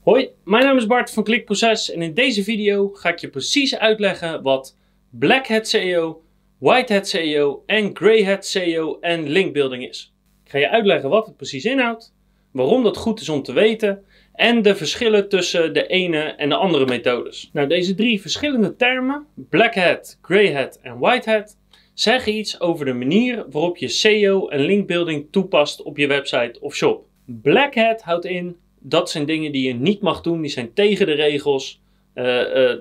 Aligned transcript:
Hoi, 0.00 0.28
mijn 0.44 0.64
naam 0.64 0.76
is 0.76 0.86
Bart 0.86 1.10
van 1.10 1.24
Klikproces 1.24 1.90
en 1.90 2.02
in 2.02 2.14
deze 2.14 2.44
video 2.44 2.88
ga 2.88 3.08
ik 3.08 3.18
je 3.18 3.28
precies 3.28 3.78
uitleggen 3.78 4.42
wat 4.42 4.76
Black 5.10 5.46
Hat 5.46 5.68
SEO, 5.68 6.22
White 6.58 6.92
Hat 6.92 7.08
SEO 7.08 7.62
en 7.66 7.96
Grey 7.96 8.24
Hat 8.24 8.46
SEO 8.46 8.98
en 9.00 9.28
linkbuilding 9.28 9.88
is. 9.88 10.14
Ik 10.44 10.50
ga 10.50 10.58
je 10.58 10.68
uitleggen 10.68 11.10
wat 11.10 11.26
het 11.26 11.36
precies 11.36 11.64
inhoudt, 11.64 12.14
waarom 12.50 12.82
dat 12.82 12.96
goed 12.96 13.20
is 13.20 13.28
om 13.28 13.42
te 13.42 13.52
weten 13.52 14.04
en 14.34 14.62
de 14.62 14.74
verschillen 14.74 15.28
tussen 15.28 15.74
de 15.74 15.86
ene 15.86 16.20
en 16.20 16.48
de 16.48 16.54
andere 16.54 16.86
methodes. 16.86 17.50
Nou, 17.52 17.68
deze 17.68 17.94
drie 17.94 18.20
verschillende 18.20 18.76
termen, 18.76 19.26
Black 19.34 19.74
Hat, 19.74 20.18
Grey 20.22 20.54
Hat 20.54 20.78
en 20.82 20.98
White 20.98 21.30
Hat, 21.30 21.56
zeggen 21.94 22.34
iets 22.34 22.60
over 22.60 22.84
de 22.84 22.92
manier 22.92 23.46
waarop 23.50 23.76
je 23.76 23.88
SEO 23.88 24.48
en 24.48 24.60
linkbuilding 24.60 25.26
toepast 25.30 25.82
op 25.82 25.96
je 25.96 26.06
website 26.06 26.60
of 26.60 26.74
shop. 26.74 27.04
Black 27.26 27.74
Hat 27.74 28.02
houdt 28.02 28.24
in 28.24 28.56
dat 28.80 29.10
zijn 29.10 29.26
dingen 29.26 29.52
die 29.52 29.66
je 29.66 29.74
niet 29.74 30.00
mag 30.00 30.20
doen, 30.20 30.40
die 30.40 30.50
zijn 30.50 30.72
tegen 30.72 31.06
de 31.06 31.12
regels 31.12 31.80
uh, 32.14 32.54
uh, 32.56 32.74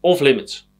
of 0.00 0.20
limits. 0.20 0.70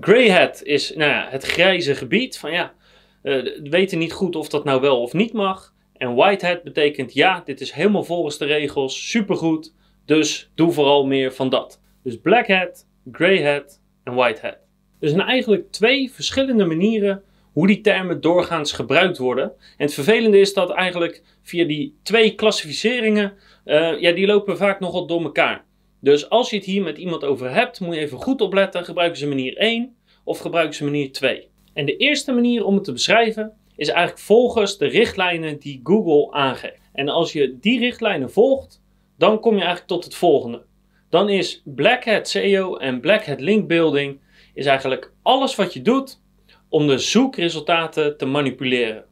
Grey 0.00 0.30
hat 0.30 0.62
is 0.62 0.94
nou 0.94 1.10
ja, 1.10 1.26
het 1.30 1.44
grijze 1.44 1.94
gebied 1.94 2.38
van 2.38 2.52
ja, 2.52 2.74
we 3.22 3.60
weten 3.62 3.98
niet 3.98 4.12
goed 4.12 4.36
of 4.36 4.48
dat 4.48 4.64
nou 4.64 4.80
wel 4.80 5.02
of 5.02 5.12
niet 5.12 5.32
mag. 5.32 5.74
En 5.96 6.14
white 6.14 6.46
hat 6.46 6.62
betekent 6.62 7.14
ja, 7.14 7.42
dit 7.44 7.60
is 7.60 7.72
helemaal 7.72 8.04
volgens 8.04 8.38
de 8.38 8.44
regels, 8.44 9.10
supergoed, 9.10 9.74
dus 10.04 10.50
doe 10.54 10.72
vooral 10.72 11.06
meer 11.06 11.32
van 11.32 11.48
dat. 11.48 11.80
Dus 12.02 12.20
black 12.20 12.46
hat, 12.46 12.86
grey 13.12 13.52
hat 13.52 13.80
en 14.04 14.14
white 14.14 14.40
hat. 14.40 14.58
Er 15.00 15.08
zijn 15.08 15.20
eigenlijk 15.20 15.72
twee 15.72 16.10
verschillende 16.10 16.64
manieren 16.64 17.22
hoe 17.60 17.68
die 17.68 17.80
termen 17.80 18.20
doorgaans 18.20 18.72
gebruikt 18.72 19.18
worden. 19.18 19.44
En 19.44 19.84
het 19.84 19.94
vervelende 19.94 20.40
is 20.40 20.54
dat 20.54 20.70
eigenlijk 20.70 21.22
via 21.42 21.64
die 21.64 21.94
twee 22.02 22.34
klassificeringen 22.34 23.32
uh, 23.64 24.00
ja, 24.00 24.12
die 24.12 24.26
lopen 24.26 24.56
vaak 24.56 24.80
nogal 24.80 25.06
door 25.06 25.22
elkaar. 25.22 25.64
Dus 26.00 26.30
als 26.30 26.50
je 26.50 26.56
het 26.56 26.64
hier 26.64 26.82
met 26.82 26.98
iemand 26.98 27.24
over 27.24 27.52
hebt, 27.54 27.80
moet 27.80 27.94
je 27.94 28.00
even 28.00 28.18
goed 28.18 28.40
opletten. 28.40 28.84
Gebruiken 28.84 29.18
ze 29.18 29.26
manier 29.26 29.56
1 29.56 29.96
of 30.24 30.38
gebruiken 30.38 30.74
ze 30.74 30.84
manier 30.84 31.12
2? 31.12 31.48
En 31.72 31.86
de 31.86 31.96
eerste 31.96 32.32
manier 32.32 32.64
om 32.64 32.74
het 32.74 32.84
te 32.84 32.92
beschrijven 32.92 33.52
is 33.76 33.88
eigenlijk 33.88 34.20
volgens 34.20 34.78
de 34.78 34.86
richtlijnen 34.86 35.58
die 35.58 35.80
Google 35.84 36.32
aangeeft. 36.32 36.80
En 36.92 37.08
als 37.08 37.32
je 37.32 37.58
die 37.60 37.78
richtlijnen 37.78 38.30
volgt, 38.30 38.82
dan 39.18 39.40
kom 39.40 39.52
je 39.52 39.58
eigenlijk 39.58 39.88
tot 39.88 40.04
het 40.04 40.14
volgende. 40.14 40.62
Dan 41.08 41.28
is 41.28 41.62
Black 41.64 42.04
Hat 42.04 42.28
SEO 42.28 42.76
en 42.76 43.00
Black 43.00 43.26
Hat 43.26 43.40
Link 43.40 43.68
Building 43.68 44.20
is 44.54 44.66
eigenlijk 44.66 45.12
alles 45.22 45.54
wat 45.54 45.72
je 45.72 45.82
doet 45.82 46.20
om 46.70 46.86
de 46.86 46.98
zoekresultaten 46.98 48.16
te 48.16 48.26
manipuleren. 48.26 49.04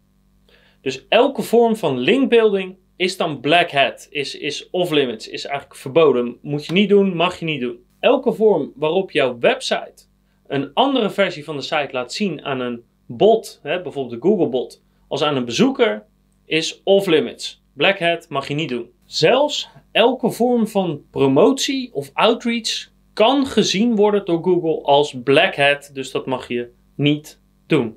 Dus 0.80 1.06
elke 1.08 1.42
vorm 1.42 1.76
van 1.76 1.98
linkbuilding 1.98 2.76
is 2.96 3.16
dan 3.16 3.40
black 3.40 3.70
hat, 3.70 4.06
is, 4.10 4.34
is 4.34 4.70
off 4.70 4.90
limits, 4.90 5.28
is 5.28 5.44
eigenlijk 5.44 5.80
verboden. 5.80 6.38
Moet 6.42 6.66
je 6.66 6.72
niet 6.72 6.88
doen, 6.88 7.16
mag 7.16 7.38
je 7.38 7.44
niet 7.44 7.60
doen. 7.60 7.78
Elke 8.00 8.32
vorm 8.32 8.72
waarop 8.76 9.10
jouw 9.10 9.38
website 9.38 10.06
een 10.46 10.70
andere 10.74 11.10
versie 11.10 11.44
van 11.44 11.56
de 11.56 11.62
site 11.62 11.88
laat 11.90 12.12
zien 12.12 12.44
aan 12.44 12.60
een 12.60 12.82
bot, 13.06 13.60
hè, 13.62 13.82
bijvoorbeeld 13.82 14.22
de 14.22 14.28
Google 14.28 14.48
bot, 14.48 14.82
als 15.08 15.22
aan 15.22 15.36
een 15.36 15.44
bezoeker, 15.44 16.06
is 16.44 16.80
off 16.84 17.06
limits. 17.06 17.62
Black 17.74 17.98
hat 17.98 18.28
mag 18.28 18.48
je 18.48 18.54
niet 18.54 18.68
doen. 18.68 18.90
Zelfs 19.06 19.68
elke 19.92 20.30
vorm 20.30 20.66
van 20.66 21.02
promotie 21.10 21.94
of 21.94 22.10
outreach 22.14 22.90
kan 23.12 23.46
gezien 23.46 23.96
worden 23.96 24.24
door 24.24 24.42
Google 24.42 24.82
als 24.82 25.16
black 25.24 25.56
hat, 25.56 25.90
dus 25.92 26.10
dat 26.10 26.26
mag 26.26 26.48
je 26.48 26.70
niet 26.94 27.40
doen. 27.68 27.96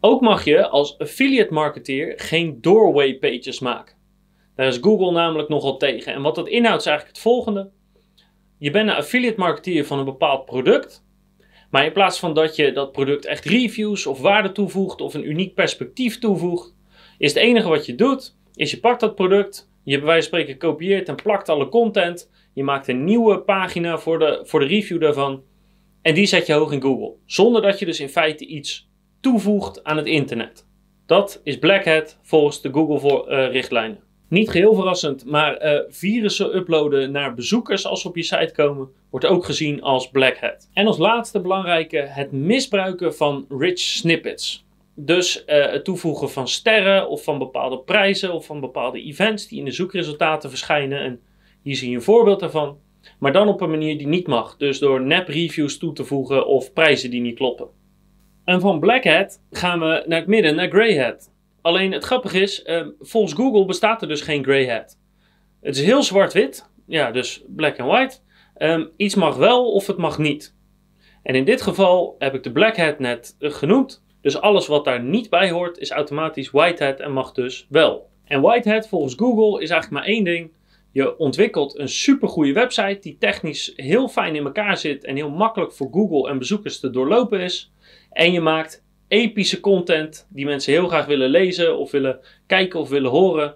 Ook 0.00 0.20
mag 0.20 0.44
je 0.44 0.68
als 0.68 0.98
affiliate 0.98 1.52
marketeer 1.52 2.12
geen 2.16 2.60
doorway 2.60 3.18
pages 3.18 3.60
maken. 3.60 3.96
Daar 4.54 4.66
is 4.66 4.78
Google 4.80 5.12
namelijk 5.12 5.48
nogal 5.48 5.76
tegen. 5.76 6.12
En 6.12 6.22
wat 6.22 6.34
dat 6.34 6.48
inhoudt 6.48 6.80
is 6.80 6.86
eigenlijk 6.86 7.16
het 7.16 7.26
volgende. 7.26 7.70
Je 8.58 8.70
bent 8.70 8.88
een 8.88 8.94
affiliate 8.94 9.38
marketeer 9.38 9.84
van 9.84 9.98
een 9.98 10.04
bepaald 10.04 10.44
product. 10.44 11.04
Maar 11.70 11.84
in 11.84 11.92
plaats 11.92 12.18
van 12.18 12.34
dat 12.34 12.56
je 12.56 12.72
dat 12.72 12.92
product 12.92 13.24
echt 13.24 13.44
reviews 13.44 14.06
of 14.06 14.20
waarde 14.20 14.52
toevoegt 14.52 15.00
of 15.00 15.14
een 15.14 15.28
uniek 15.28 15.54
perspectief 15.54 16.18
toevoegt, 16.18 16.74
is 17.18 17.34
het 17.34 17.42
enige 17.42 17.68
wat 17.68 17.86
je 17.86 17.94
doet, 17.94 18.36
is 18.54 18.70
je 18.70 18.80
pakt 18.80 19.00
dat 19.00 19.14
product, 19.14 19.70
je 19.82 19.96
bij 19.96 20.06
wijze 20.06 20.28
van 20.28 20.38
spreken 20.38 20.58
kopieert 20.58 21.08
en 21.08 21.14
plakt 21.14 21.48
alle 21.48 21.68
content, 21.68 22.30
je 22.52 22.64
maakt 22.64 22.88
een 22.88 23.04
nieuwe 23.04 23.40
pagina 23.40 23.98
voor 23.98 24.18
de, 24.18 24.40
voor 24.42 24.60
de 24.60 24.66
review 24.66 25.00
daarvan 25.00 25.42
en 26.06 26.14
die 26.14 26.26
zet 26.26 26.46
je 26.46 26.52
hoog 26.52 26.72
in 26.72 26.82
Google. 26.82 27.14
Zonder 27.24 27.62
dat 27.62 27.78
je 27.78 27.84
dus 27.84 28.00
in 28.00 28.08
feite 28.08 28.46
iets 28.46 28.88
toevoegt 29.20 29.84
aan 29.84 29.96
het 29.96 30.06
internet. 30.06 30.66
Dat 31.06 31.40
is 31.44 31.58
Black 31.58 31.84
Hat 31.84 32.18
volgens 32.22 32.60
de 32.60 32.72
Google-richtlijnen. 32.72 33.98
Niet 34.28 34.50
geheel 34.50 34.74
verrassend, 34.74 35.24
maar 35.24 35.64
uh, 35.64 35.80
virussen 35.88 36.56
uploaden 36.56 37.10
naar 37.10 37.34
bezoekers 37.34 37.86
als 37.86 38.00
ze 38.00 38.08
op 38.08 38.16
je 38.16 38.22
site 38.22 38.52
komen, 38.54 38.88
wordt 39.10 39.26
ook 39.26 39.44
gezien 39.44 39.82
als 39.82 40.10
black 40.10 40.38
hat. 40.38 40.68
En 40.72 40.86
als 40.86 40.98
laatste 40.98 41.40
belangrijke, 41.40 41.98
het 41.98 42.32
misbruiken 42.32 43.14
van 43.14 43.46
rich 43.48 43.78
snippets. 43.78 44.64
Dus 44.94 45.44
uh, 45.46 45.70
het 45.70 45.84
toevoegen 45.84 46.30
van 46.30 46.48
sterren 46.48 47.08
of 47.08 47.24
van 47.24 47.38
bepaalde 47.38 47.78
prijzen 47.78 48.32
of 48.32 48.46
van 48.46 48.60
bepaalde 48.60 49.02
events 49.02 49.48
die 49.48 49.58
in 49.58 49.64
de 49.64 49.70
zoekresultaten 49.70 50.50
verschijnen. 50.50 51.00
En 51.00 51.20
hier 51.62 51.76
zie 51.76 51.90
je 51.90 51.96
een 51.96 52.02
voorbeeld 52.02 52.40
daarvan. 52.40 52.78
Maar 53.18 53.32
dan 53.32 53.48
op 53.48 53.60
een 53.60 53.70
manier 53.70 53.98
die 53.98 54.06
niet 54.06 54.26
mag. 54.26 54.56
Dus 54.56 54.78
door 54.78 55.02
nep 55.02 55.28
reviews 55.28 55.78
toe 55.78 55.92
te 55.92 56.04
voegen 56.04 56.46
of 56.46 56.72
prijzen 56.72 57.10
die 57.10 57.20
niet 57.20 57.36
kloppen. 57.36 57.68
En 58.44 58.60
van 58.60 58.80
black 58.80 59.04
hat 59.04 59.42
gaan 59.50 59.80
we 59.80 60.04
naar 60.06 60.18
het 60.18 60.28
midden, 60.28 60.54
naar 60.54 60.68
grey 60.68 61.04
hat. 61.04 61.32
Alleen 61.60 61.92
het 61.92 62.04
grappige 62.04 62.40
is, 62.40 62.64
uh, 62.64 62.86
volgens 63.00 63.32
Google 63.32 63.64
bestaat 63.64 64.02
er 64.02 64.08
dus 64.08 64.20
geen 64.20 64.44
grey 64.44 64.66
hat. 64.66 64.98
Het 65.60 65.76
is 65.76 65.84
heel 65.84 66.02
zwart-wit, 66.02 66.70
ja, 66.86 67.10
dus 67.10 67.44
black 67.48 67.80
and 67.80 67.90
white. 67.90 68.18
Um, 68.58 68.90
iets 68.96 69.14
mag 69.14 69.36
wel 69.36 69.72
of 69.72 69.86
het 69.86 69.96
mag 69.96 70.18
niet. 70.18 70.54
En 71.22 71.34
in 71.34 71.44
dit 71.44 71.62
geval 71.62 72.14
heb 72.18 72.34
ik 72.34 72.42
de 72.42 72.52
black 72.52 72.76
hat 72.76 72.98
net 72.98 73.36
uh, 73.38 73.50
genoemd. 73.50 74.04
Dus 74.20 74.40
alles 74.40 74.66
wat 74.66 74.84
daar 74.84 75.02
niet 75.02 75.30
bij 75.30 75.50
hoort 75.50 75.78
is 75.78 75.90
automatisch 75.90 76.50
white 76.50 76.84
hat 76.84 77.00
en 77.00 77.12
mag 77.12 77.32
dus 77.32 77.66
wel. 77.68 78.10
En 78.24 78.40
white 78.40 78.70
hat 78.70 78.88
volgens 78.88 79.14
Google 79.14 79.62
is 79.62 79.70
eigenlijk 79.70 80.02
maar 80.02 80.12
één 80.14 80.24
ding. 80.24 80.52
Je 80.96 81.18
ontwikkelt 81.18 81.78
een 81.78 81.88
supergoeie 81.88 82.52
website 82.52 82.98
die 83.00 83.16
technisch 83.18 83.72
heel 83.76 84.08
fijn 84.08 84.34
in 84.34 84.44
elkaar 84.44 84.76
zit 84.76 85.04
en 85.04 85.16
heel 85.16 85.30
makkelijk 85.30 85.72
voor 85.72 85.88
Google 85.90 86.30
en 86.30 86.38
bezoekers 86.38 86.80
te 86.80 86.90
doorlopen 86.90 87.40
is. 87.40 87.72
En 88.10 88.32
je 88.32 88.40
maakt 88.40 88.84
epische 89.08 89.60
content 89.60 90.26
die 90.30 90.44
mensen 90.44 90.72
heel 90.72 90.88
graag 90.88 91.06
willen 91.06 91.28
lezen 91.28 91.78
of 91.78 91.90
willen 91.90 92.20
kijken 92.46 92.80
of 92.80 92.88
willen 92.88 93.10
horen. 93.10 93.54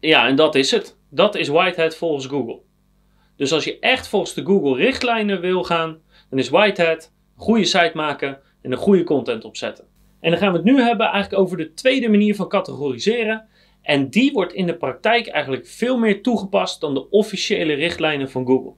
Ja, 0.00 0.26
en 0.26 0.36
dat 0.36 0.54
is 0.54 0.70
het. 0.70 0.98
Dat 1.10 1.34
is 1.34 1.48
Whitehead 1.48 1.96
volgens 1.96 2.26
Google. 2.26 2.60
Dus 3.36 3.52
als 3.52 3.64
je 3.64 3.78
echt 3.78 4.08
volgens 4.08 4.34
de 4.34 4.44
Google 4.44 4.76
richtlijnen 4.76 5.40
wil 5.40 5.64
gaan, 5.64 5.98
dan 6.30 6.38
is 6.38 6.48
Whitehead 6.48 7.12
een 7.36 7.42
goede 7.42 7.64
site 7.64 7.92
maken 7.94 8.38
en 8.62 8.72
een 8.72 8.78
goede 8.78 9.04
content 9.04 9.44
opzetten. 9.44 9.84
En 10.20 10.30
dan 10.30 10.40
gaan 10.40 10.50
we 10.50 10.56
het 10.56 10.66
nu 10.66 10.80
hebben 10.80 11.06
eigenlijk 11.06 11.42
over 11.42 11.56
de 11.56 11.74
tweede 11.74 12.08
manier 12.08 12.34
van 12.34 12.48
categoriseren. 12.48 13.48
En 13.86 14.10
die 14.10 14.32
wordt 14.32 14.52
in 14.52 14.66
de 14.66 14.76
praktijk 14.76 15.26
eigenlijk 15.26 15.66
veel 15.66 15.98
meer 15.98 16.22
toegepast 16.22 16.80
dan 16.80 16.94
de 16.94 17.10
officiële 17.10 17.74
richtlijnen 17.74 18.30
van 18.30 18.46
Google. 18.46 18.72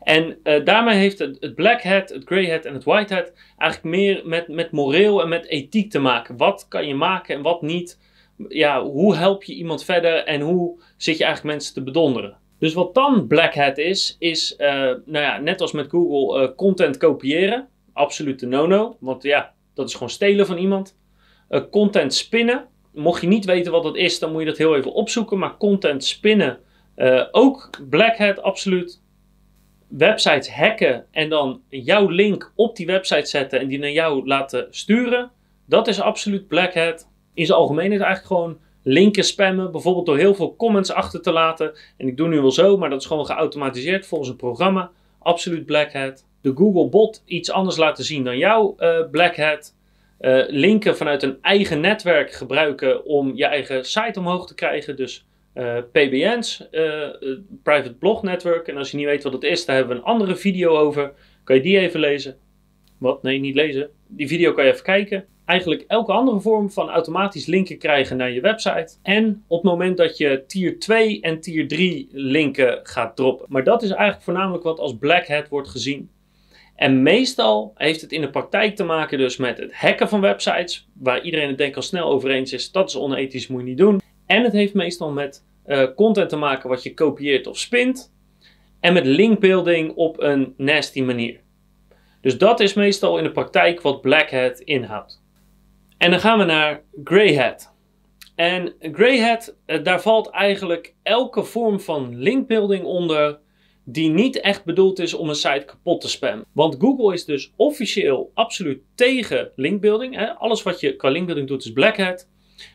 En 0.00 0.38
uh, 0.44 0.64
daarmee 0.64 0.96
heeft 0.96 1.18
het, 1.18 1.36
het, 1.40 1.54
black 1.54 1.82
hat, 1.82 2.08
het 2.08 2.24
grey 2.24 2.50
hat 2.50 2.64
en 2.64 2.74
het 2.74 2.84
white 2.84 3.14
hat 3.14 3.32
eigenlijk 3.58 3.96
meer 3.96 4.22
met, 4.24 4.48
met 4.48 4.70
moreel 4.70 5.22
en 5.22 5.28
met 5.28 5.46
ethiek 5.46 5.90
te 5.90 5.98
maken. 5.98 6.36
Wat 6.36 6.66
kan 6.68 6.86
je 6.86 6.94
maken 6.94 7.34
en 7.34 7.42
wat 7.42 7.62
niet? 7.62 8.00
Ja, 8.48 8.82
hoe 8.82 9.16
help 9.16 9.44
je 9.44 9.54
iemand 9.54 9.84
verder 9.84 10.24
en 10.24 10.40
hoe 10.40 10.82
zit 10.96 11.18
je 11.18 11.24
eigenlijk 11.24 11.54
mensen 11.54 11.74
te 11.74 11.82
bedonderen? 11.82 12.36
Dus 12.58 12.74
wat 12.74 12.94
dan 12.94 13.26
black 13.26 13.54
hat 13.54 13.78
is, 13.78 14.16
is 14.18 14.54
uh, 14.58 14.68
nou 14.84 15.24
ja, 15.24 15.38
net 15.38 15.60
als 15.60 15.72
met 15.72 15.90
Google 15.90 16.42
uh, 16.42 16.54
content 16.56 16.96
kopiëren. 16.96 17.68
Absolute 17.92 18.46
no-no, 18.46 18.96
want 19.00 19.22
ja, 19.22 19.54
dat 19.74 19.88
is 19.88 19.92
gewoon 19.92 20.10
stelen 20.10 20.46
van 20.46 20.58
iemand. 20.58 20.98
content 21.70 22.14
spinnen. 22.14 22.68
Mocht 22.94 23.20
je 23.20 23.26
niet 23.26 23.44
weten 23.44 23.72
wat 23.72 23.82
dat 23.82 23.96
is, 23.96 24.18
dan 24.18 24.32
moet 24.32 24.40
je 24.40 24.46
dat 24.46 24.58
heel 24.58 24.76
even 24.76 24.92
opzoeken. 24.92 25.38
Maar 25.38 25.56
content 25.56 26.04
spinnen, 26.04 26.58
ook 27.30 27.70
black 27.88 28.16
hat, 28.16 28.42
absoluut 28.42 29.02
websites 29.88 30.50
hacken 30.50 31.06
en 31.10 31.28
dan 31.28 31.60
jouw 31.68 32.08
link 32.08 32.52
op 32.54 32.76
die 32.76 32.86
website 32.86 33.26
zetten 33.26 33.60
en 33.60 33.68
die 33.68 33.78
naar 33.78 33.90
jou 33.90 34.26
laten 34.26 34.66
sturen, 34.70 35.30
dat 35.66 35.88
is 35.88 36.00
absoluut 36.00 36.48
black 36.48 36.74
hat. 36.74 37.08
In 37.34 37.46
zijn 37.46 37.58
algemeen 37.58 37.92
is 37.92 38.00
eigenlijk 38.00 38.26
gewoon 38.26 38.58
linken 38.82 39.24
spammen, 39.24 39.72
bijvoorbeeld 39.72 40.06
door 40.06 40.16
heel 40.16 40.34
veel 40.34 40.56
comments 40.56 40.92
achter 40.92 41.22
te 41.22 41.32
laten. 41.32 41.72
En 41.96 42.08
ik 42.08 42.16
doe 42.16 42.28
nu 42.28 42.40
wel 42.40 42.50
zo, 42.50 42.76
maar 42.76 42.90
dat 42.90 43.00
is 43.00 43.06
gewoon 43.06 43.26
geautomatiseerd 43.26 44.06
volgens 44.06 44.30
een 44.30 44.36
programma. 44.36 44.90
Absoluut 45.18 45.66
black 45.66 45.92
hat. 45.92 46.26
De 46.40 46.52
Google 46.54 46.88
bot 46.88 47.22
iets 47.24 47.50
anders 47.50 47.76
laten 47.76 48.04
zien 48.04 48.24
dan 48.24 48.38
jouw 48.38 48.76
uh. 48.78 49.00
Uh, 50.20 50.44
linken 50.48 50.96
vanuit 50.96 51.22
een 51.22 51.38
eigen 51.40 51.80
netwerk 51.80 52.32
gebruiken 52.32 53.04
om 53.04 53.36
je 53.36 53.44
eigen 53.44 53.84
site 53.84 54.18
omhoog 54.18 54.46
te 54.46 54.54
krijgen. 54.54 54.96
Dus 54.96 55.26
eh, 55.54 55.76
PBN's, 55.92 56.68
eh, 56.70 57.08
Private 57.62 57.94
Blog 57.94 58.22
Network. 58.22 58.68
En 58.68 58.76
als 58.76 58.90
je 58.90 58.96
niet 58.96 59.06
weet 59.06 59.22
wat 59.22 59.32
het 59.32 59.42
is, 59.42 59.64
daar 59.64 59.76
hebben 59.76 59.96
we 59.96 60.02
een 60.02 60.08
andere 60.08 60.36
video 60.36 60.76
over. 60.76 61.12
Kan 61.44 61.56
je 61.56 61.62
die 61.62 61.78
even 61.78 62.00
lezen? 62.00 62.36
Wat? 62.98 63.22
Nee, 63.22 63.38
niet 63.38 63.54
lezen. 63.54 63.90
Die 64.06 64.28
video 64.28 64.52
kan 64.52 64.64
je 64.64 64.72
even 64.72 64.84
kijken. 64.84 65.24
eigenlijk 65.44 65.84
elke 65.86 66.12
andere 66.12 66.40
vorm 66.40 66.70
van 66.70 66.90
automatisch 66.90 67.46
linken 67.46 67.78
krijgen 67.78 68.16
naar 68.16 68.30
je 68.30 68.40
website. 68.40 68.94
En 69.02 69.44
op 69.46 69.62
het 69.62 69.70
moment 69.70 69.96
dat 69.96 70.16
je 70.16 70.44
tier 70.46 70.78
2 70.78 71.20
en 71.20 71.40
tier 71.40 71.68
3 71.68 72.08
linken 72.12 72.80
gaat 72.82 73.16
droppen. 73.16 73.46
Maar 73.48 73.64
dat 73.64 73.82
is 73.82 73.90
eigenlijk 73.90 74.22
voornamelijk 74.22 74.64
wat 74.64 74.78
als 74.78 74.96
Black 74.98 75.26
Hat 75.26 75.48
wordt 75.48 75.68
gezien. 75.68 76.10
En 76.74 77.02
meestal 77.02 77.72
heeft 77.74 78.00
het 78.00 78.12
in 78.12 78.20
de 78.20 78.30
praktijk 78.30 78.76
te 78.76 78.84
maken 78.84 79.18
dus 79.18 79.36
met 79.36 79.58
het 79.58 79.74
hacken 79.74 80.08
van 80.08 80.20
websites, 80.20 80.88
waar 80.92 81.22
iedereen 81.22 81.48
het 81.48 81.58
denk 81.58 81.76
al 81.76 81.82
snel 81.82 82.10
over 82.10 82.30
eens 82.30 82.52
is, 82.52 82.72
dat 82.72 82.88
is 82.88 82.96
onethisch, 82.96 83.46
moet 83.46 83.60
je 83.60 83.66
niet 83.66 83.78
doen. 83.78 84.00
En 84.26 84.42
het 84.42 84.52
heeft 84.52 84.74
meestal 84.74 85.10
met 85.10 85.44
uh, 85.66 85.84
content 85.96 86.28
te 86.28 86.36
maken 86.36 86.68
wat 86.68 86.82
je 86.82 86.94
kopieert 86.94 87.46
of 87.46 87.58
spint. 87.58 88.12
En 88.80 88.92
met 88.92 89.06
linkbuilding 89.06 89.94
op 89.94 90.20
een 90.20 90.54
nasty 90.56 91.02
manier. 91.02 91.40
Dus 92.20 92.38
dat 92.38 92.60
is 92.60 92.74
meestal 92.74 93.18
in 93.18 93.24
de 93.24 93.32
praktijk 93.32 93.80
wat 93.80 94.00
Black 94.00 94.30
Hat 94.30 94.60
inhoudt. 94.60 95.22
En 95.98 96.10
dan 96.10 96.20
gaan 96.20 96.38
we 96.38 96.44
naar 96.44 96.82
Grey 97.04 97.36
Hat. 97.36 97.72
En 98.34 98.74
Grey 98.80 99.20
Hat, 99.20 99.56
eh, 99.66 99.82
daar 99.82 100.02
valt 100.02 100.30
eigenlijk 100.30 100.94
elke 101.02 101.44
vorm 101.44 101.80
van 101.80 102.18
linkbuilding 102.18 102.84
onder 102.84 103.38
die 103.84 104.10
niet 104.10 104.40
echt 104.40 104.64
bedoeld 104.64 104.98
is 104.98 105.14
om 105.14 105.28
een 105.28 105.34
site 105.34 105.64
kapot 105.66 106.00
te 106.00 106.08
spammen. 106.08 106.46
Want 106.52 106.76
Google 106.78 107.14
is 107.14 107.24
dus 107.24 107.52
officieel 107.56 108.30
absoluut 108.34 108.82
tegen 108.94 109.50
linkbuilding. 109.56 110.16
Hè? 110.16 110.34
Alles 110.34 110.62
wat 110.62 110.80
je 110.80 110.96
qua 110.96 111.08
linkbuilding 111.08 111.48
doet 111.48 111.64
is 111.64 111.72
Black 111.72 111.96
Hat. 111.96 112.28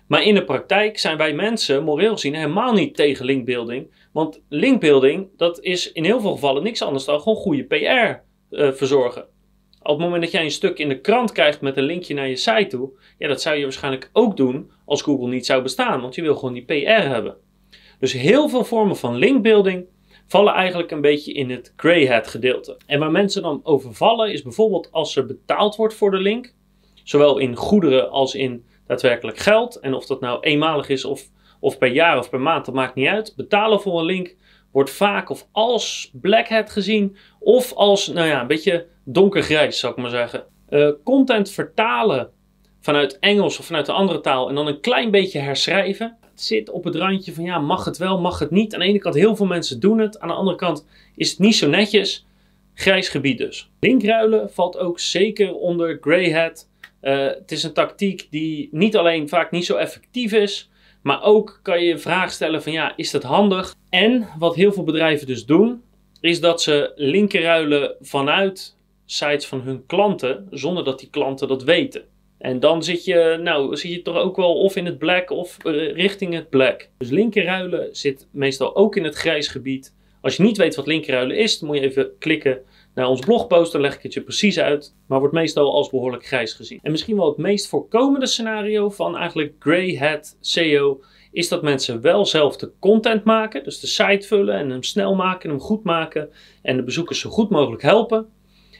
Maar 0.07 0.23
in 0.23 0.35
de 0.35 0.43
praktijk 0.43 0.97
zijn 0.97 1.17
wij 1.17 1.33
mensen, 1.33 1.83
moreel 1.83 2.13
gezien, 2.13 2.35
helemaal 2.35 2.73
niet 2.73 2.95
tegen 2.95 3.25
linkbuilding. 3.25 4.07
Want 4.11 4.41
linkbuilding, 4.49 5.27
dat 5.37 5.61
is 5.61 5.91
in 5.91 6.03
heel 6.03 6.21
veel 6.21 6.31
gevallen 6.31 6.63
niks 6.63 6.81
anders 6.81 7.05
dan 7.05 7.21
gewoon 7.21 7.37
goede 7.37 7.63
PR 7.63 7.75
eh, 7.75 8.71
verzorgen. 8.71 9.25
Op 9.81 9.95
het 9.95 10.05
moment 10.05 10.23
dat 10.23 10.31
jij 10.31 10.43
een 10.43 10.51
stuk 10.51 10.77
in 10.77 10.89
de 10.89 11.01
krant 11.01 11.31
krijgt 11.31 11.61
met 11.61 11.77
een 11.77 11.83
linkje 11.83 12.13
naar 12.13 12.27
je 12.27 12.35
site 12.35 12.67
toe, 12.67 12.89
ja, 13.17 13.27
dat 13.27 13.41
zou 13.41 13.55
je 13.55 13.63
waarschijnlijk 13.63 14.09
ook 14.13 14.37
doen 14.37 14.71
als 14.85 15.01
Google 15.01 15.27
niet 15.27 15.45
zou 15.45 15.61
bestaan, 15.61 16.01
want 16.01 16.15
je 16.15 16.21
wil 16.21 16.35
gewoon 16.35 16.53
die 16.53 16.65
PR 16.65 17.07
hebben. 17.07 17.35
Dus 17.99 18.13
heel 18.13 18.49
veel 18.49 18.63
vormen 18.63 18.97
van 18.97 19.15
linkbuilding 19.15 19.85
vallen 20.29 20.53
eigenlijk 20.53 20.91
een 20.91 21.01
beetje 21.01 21.33
in 21.33 21.49
het 21.49 21.73
grey 21.75 22.07
hat 22.07 22.27
gedeelte. 22.27 22.77
En 22.85 22.99
waar 22.99 23.11
mensen 23.11 23.41
dan 23.41 23.59
over 23.63 23.93
vallen 23.93 24.31
is 24.31 24.41
bijvoorbeeld 24.41 24.91
als 24.91 25.15
er 25.15 25.25
betaald 25.25 25.75
wordt 25.75 25.93
voor 25.93 26.11
de 26.11 26.19
link, 26.19 26.53
zowel 27.03 27.37
in 27.37 27.55
goederen 27.55 28.09
als 28.09 28.35
in 28.35 28.65
daadwerkelijk 28.87 29.37
geld. 29.37 29.75
En 29.75 29.93
of 29.93 30.05
dat 30.05 30.21
nou 30.21 30.39
eenmalig 30.39 30.89
is 30.89 31.05
of, 31.05 31.29
of 31.59 31.77
per 31.77 31.91
jaar 31.91 32.17
of 32.17 32.29
per 32.29 32.39
maand, 32.39 32.65
dat 32.65 32.75
maakt 32.75 32.95
niet 32.95 33.07
uit. 33.07 33.33
Betalen 33.35 33.81
voor 33.81 33.99
een 33.99 34.05
link 34.05 34.35
wordt 34.71 34.89
vaak 34.89 35.29
of 35.29 35.47
als 35.51 36.11
black 36.13 36.47
hat 36.47 36.69
gezien 36.69 37.17
of 37.39 37.73
als, 37.73 38.07
nou 38.07 38.27
ja, 38.27 38.41
een 38.41 38.47
beetje 38.47 38.87
donkergrijs 39.03 39.79
zou 39.79 39.93
ik 39.93 39.99
maar 39.99 40.09
zeggen. 40.09 40.45
Uh, 40.69 40.89
content 41.03 41.51
vertalen 41.51 42.31
vanuit 42.79 43.19
Engels 43.19 43.59
of 43.59 43.65
vanuit 43.65 43.87
een 43.87 43.95
andere 43.95 44.19
taal 44.19 44.49
en 44.49 44.55
dan 44.55 44.67
een 44.67 44.81
klein 44.81 45.11
beetje 45.11 45.39
herschrijven. 45.39 46.17
Zit 46.41 46.69
op 46.69 46.83
het 46.83 46.95
randje 46.95 47.33
van 47.33 47.43
ja, 47.43 47.59
mag 47.59 47.85
het 47.85 47.97
wel, 47.97 48.19
mag 48.19 48.39
het 48.39 48.51
niet. 48.51 48.73
Aan 48.73 48.79
de 48.79 48.85
ene 48.85 48.99
kant 48.99 49.15
heel 49.15 49.35
veel 49.35 49.45
mensen 49.45 49.79
doen 49.79 49.99
het, 49.99 50.19
aan 50.19 50.27
de 50.27 50.33
andere 50.33 50.57
kant 50.57 50.85
is 51.15 51.29
het 51.29 51.39
niet 51.39 51.55
zo 51.55 51.67
netjes. 51.69 52.25
Grijs 52.73 53.09
gebied 53.09 53.37
dus. 53.37 53.69
Linkruilen 53.79 54.51
valt 54.51 54.77
ook 54.77 54.99
zeker 54.99 55.55
onder 55.55 55.97
grey 56.01 56.31
hat. 56.31 56.69
Uh, 57.01 57.25
het 57.25 57.51
is 57.51 57.63
een 57.63 57.73
tactiek 57.73 58.27
die 58.29 58.69
niet 58.71 58.97
alleen 58.97 59.29
vaak 59.29 59.51
niet 59.51 59.65
zo 59.65 59.75
effectief 59.75 60.31
is, 60.31 60.69
maar 61.01 61.23
ook 61.23 61.59
kan 61.63 61.79
je 61.79 61.87
je 61.87 61.97
vraag 61.97 62.31
stellen 62.31 62.63
van 62.63 62.71
ja, 62.71 62.93
is 62.95 63.11
dat 63.11 63.23
handig? 63.23 63.75
En 63.89 64.27
wat 64.37 64.55
heel 64.55 64.73
veel 64.73 64.83
bedrijven 64.83 65.27
dus 65.27 65.45
doen, 65.45 65.81
is 66.21 66.41
dat 66.41 66.61
ze 66.61 66.91
linken 66.95 67.41
ruilen 67.41 67.95
vanuit 68.01 68.75
sites 69.05 69.45
van 69.45 69.61
hun 69.61 69.85
klanten, 69.85 70.47
zonder 70.51 70.83
dat 70.83 70.99
die 70.99 71.09
klanten 71.09 71.47
dat 71.47 71.63
weten. 71.63 72.03
En 72.39 72.59
dan 72.59 72.83
zit 72.83 73.05
je, 73.05 73.39
nou, 73.43 73.75
zit 73.77 73.91
je 73.91 74.01
toch 74.01 74.17
ook 74.17 74.35
wel 74.35 74.53
of 74.53 74.75
in 74.75 74.85
het 74.85 74.97
black 74.97 75.29
of 75.29 75.57
richting 75.93 76.33
het 76.33 76.49
black. 76.49 76.89
Dus 76.97 77.09
linkerruilen 77.09 77.87
zit 77.91 78.27
meestal 78.31 78.75
ook 78.75 78.95
in 78.95 79.03
het 79.03 79.15
grijs 79.15 79.47
gebied. 79.47 79.93
Als 80.21 80.35
je 80.35 80.43
niet 80.43 80.57
weet 80.57 80.75
wat 80.75 80.87
linkerruilen 80.87 81.37
is, 81.37 81.59
dan 81.59 81.67
moet 81.69 81.77
je 81.77 81.83
even 81.83 82.11
klikken 82.19 82.61
naar 82.95 83.07
ons 83.07 83.19
blogpost. 83.19 83.71
Dan 83.71 83.81
leg 83.81 83.95
ik 83.95 84.03
het 84.03 84.13
je 84.13 84.21
precies 84.21 84.59
uit. 84.59 84.95
Maar 85.07 85.19
wordt 85.19 85.33
meestal 85.33 85.73
als 85.73 85.89
behoorlijk 85.89 86.25
grijs 86.25 86.53
gezien. 86.53 86.79
En 86.81 86.91
misschien 86.91 87.15
wel 87.15 87.27
het 87.27 87.37
meest 87.37 87.67
voorkomende 87.67 88.27
scenario 88.27 88.89
van 88.89 89.17
eigenlijk 89.17 89.53
grey 89.59 89.95
hat 89.95 90.37
SEO 90.39 91.01
is 91.31 91.47
dat 91.47 91.61
mensen 91.61 92.01
wel 92.01 92.25
zelf 92.25 92.57
de 92.57 92.71
content 92.79 93.23
maken. 93.23 93.63
Dus 93.63 93.79
de 93.79 93.87
site 93.87 94.27
vullen 94.27 94.55
en 94.55 94.69
hem 94.69 94.83
snel 94.83 95.15
maken, 95.15 95.49
hem 95.49 95.59
goed 95.59 95.83
maken. 95.83 96.29
En 96.61 96.77
de 96.77 96.83
bezoekers 96.83 97.19
zo 97.19 97.29
goed 97.29 97.49
mogelijk 97.49 97.81
helpen. 97.81 98.27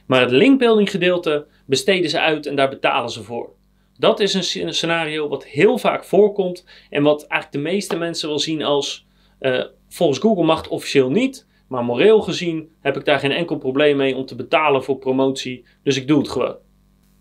Maar 0.10 0.22
het 0.22 0.32
linkbuilding 0.32 0.90
gedeelte 0.92 1.46
besteden 1.66 2.10
ze 2.10 2.20
uit 2.20 2.46
en 2.46 2.56
daar 2.56 2.70
betalen 2.70 3.10
ze 3.10 3.24
voor. 3.24 3.50
Dat 3.98 4.20
is 4.20 4.34
een 4.34 4.74
scenario 4.74 5.28
wat 5.28 5.46
heel 5.46 5.78
vaak 5.78 6.04
voorkomt 6.04 6.66
en 6.90 7.04
wat 7.04 7.28
eigenlijk 7.28 7.64
de 7.64 7.72
meeste 7.72 7.98
mensen 7.98 8.30
wel 8.30 8.40
zien 8.40 8.64
als 8.64 9.06
uh, 9.40 9.64
volgens 9.88 10.20
Google 10.20 10.44
mag 10.44 10.58
het 10.58 10.68
officieel 10.68 11.10
niet, 11.10 11.48
maar 11.68 11.84
moreel 11.84 12.22
gezien 12.22 12.70
heb 12.82 12.98
ik 12.98 13.06
daar 13.06 13.20
geen 13.20 13.32
enkel 13.32 13.58
probleem 13.58 13.98
mee 13.98 14.16
om 14.16 14.26
te 14.26 14.36
betalen 14.36 14.84
voor 14.84 14.98
promotie, 14.98 15.66
dus 15.84 15.98
ik 15.98 16.08
doe 16.08 16.20
het 16.20 16.30
gewoon. 16.30 16.58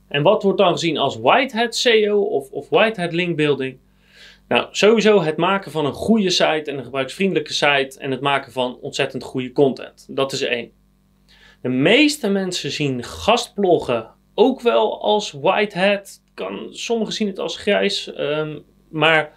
En 0.08 0.22
wat 0.22 0.42
wordt 0.42 0.58
dan 0.58 0.72
gezien 0.72 0.98
als 0.98 1.18
whitehead 1.18 1.76
SEO 1.76 2.20
of, 2.20 2.50
of 2.50 2.68
whitehead 2.68 3.12
linkbuilding? 3.12 3.78
Nou, 4.48 4.66
sowieso 4.70 5.22
het 5.22 5.36
maken 5.36 5.70
van 5.70 5.86
een 5.86 5.92
goede 5.92 6.30
site 6.30 6.70
en 6.70 6.78
een 6.78 6.84
gebruiksvriendelijke 6.84 7.52
site 7.52 7.98
en 7.98 8.10
het 8.10 8.20
maken 8.20 8.52
van 8.52 8.78
ontzettend 8.80 9.22
goede 9.22 9.52
content. 9.52 10.06
Dat 10.10 10.32
is 10.32 10.42
één. 10.42 10.77
De 11.62 11.68
meeste 11.68 12.28
mensen 12.28 12.70
zien 12.70 13.04
gastbloggen 13.04 14.10
ook 14.34 14.60
wel 14.60 15.02
als 15.02 15.32
white 15.32 15.78
hat. 15.78 16.22
Kan, 16.34 16.68
sommigen 16.70 17.14
zien 17.14 17.26
het 17.26 17.38
als 17.38 17.56
grijs. 17.56 18.12
Um, 18.18 18.64
maar 18.90 19.32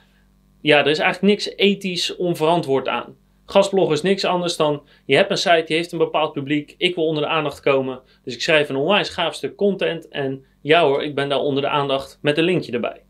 ja, 0.61 0.79
er 0.79 0.87
is 0.87 0.99
eigenlijk 0.99 1.33
niks 1.33 1.55
ethisch 1.55 2.15
onverantwoord 2.15 2.87
aan. 2.87 3.15
Gastbloggen 3.45 3.95
is 3.95 4.01
niks 4.01 4.25
anders 4.25 4.55
dan 4.55 4.81
je 5.05 5.15
hebt 5.15 5.31
een 5.31 5.37
site, 5.37 5.63
die 5.65 5.75
heeft 5.75 5.91
een 5.91 5.97
bepaald 5.97 6.33
publiek. 6.33 6.75
Ik 6.77 6.95
wil 6.95 7.05
onder 7.05 7.23
de 7.23 7.29
aandacht 7.29 7.59
komen. 7.59 8.01
Dus 8.23 8.33
ik 8.33 8.41
schrijf 8.41 8.69
een 8.69 8.75
onwijs 8.75 9.09
gaaf 9.09 9.33
stuk 9.33 9.55
content. 9.55 10.07
En 10.07 10.45
ja 10.61 10.83
hoor, 10.83 11.03
ik 11.03 11.15
ben 11.15 11.29
daar 11.29 11.39
onder 11.39 11.63
de 11.63 11.69
aandacht 11.69 12.19
met 12.21 12.37
een 12.37 12.43
linkje 12.43 12.71
erbij. 12.71 13.03